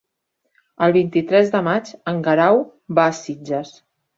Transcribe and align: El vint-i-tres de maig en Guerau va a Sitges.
El 0.85 0.95
vint-i-tres 0.95 1.53
de 1.57 1.61
maig 1.69 1.93
en 2.13 2.25
Guerau 2.29 2.65
va 3.01 3.09
a 3.13 3.17
Sitges. 3.23 3.79